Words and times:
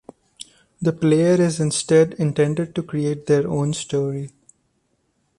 The 0.81 0.93
player 0.93 1.39
is 1.39 1.59
instead 1.59 2.15
intended 2.15 2.73
to 2.73 2.81
create 2.81 3.27
their 3.27 3.47
own 3.47 3.71
story. 3.75 4.31